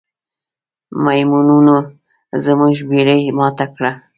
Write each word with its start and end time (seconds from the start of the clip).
میمونونو 1.03 1.75
زموږ 2.45 2.75
بیړۍ 2.89 3.21
ماته 3.39 3.65
کړه. 3.75 3.91